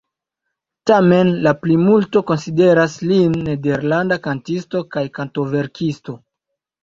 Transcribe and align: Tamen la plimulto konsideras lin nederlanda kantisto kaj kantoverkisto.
Tamen 0.91 1.27
la 1.47 1.51
plimulto 1.65 2.23
konsideras 2.31 2.95
lin 3.11 3.37
nederlanda 3.49 4.19
kantisto 4.25 4.83
kaj 4.97 5.05
kantoverkisto. 5.19 6.17